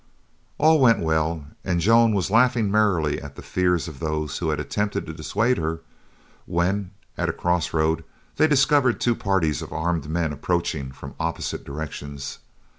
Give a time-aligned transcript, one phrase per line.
[0.57, 4.59] All went well and Joan was laughing merrily at the fears of those who had
[4.59, 5.81] attempted to dissuade her
[6.47, 6.89] when,
[7.19, 8.03] at a cross road,
[8.37, 12.39] they discovered two parties of armed men approaching from opposite directions.